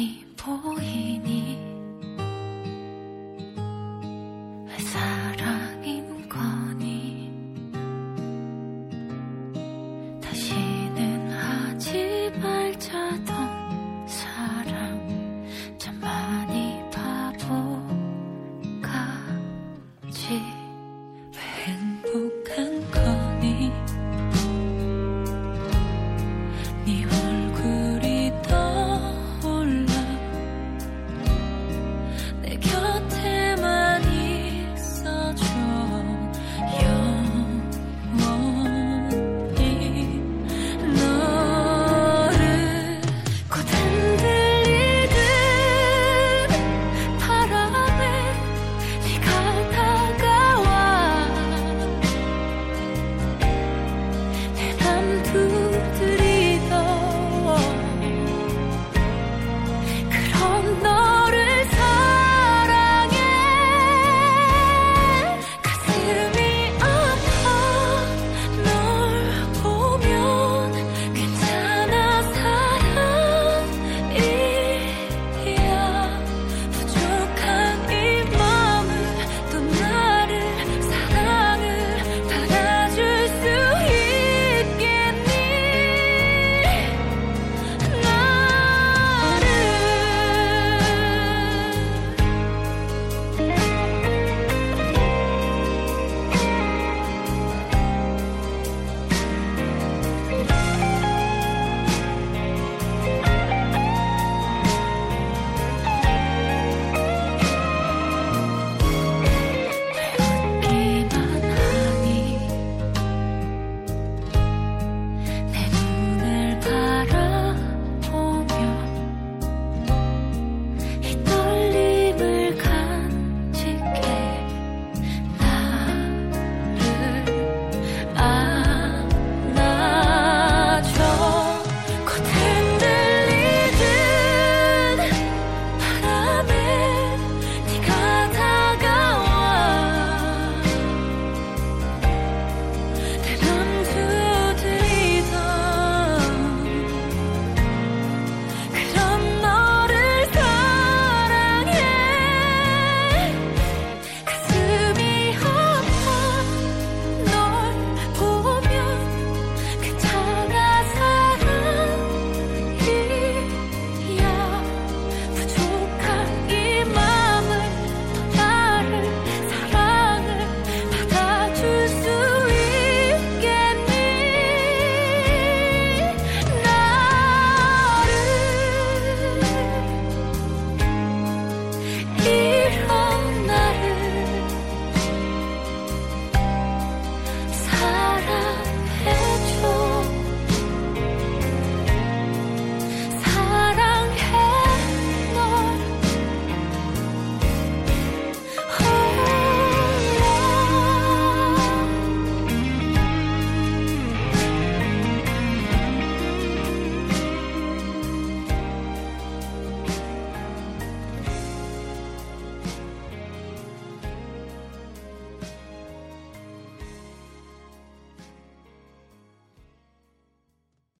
[0.00, 1.69] 你不依你。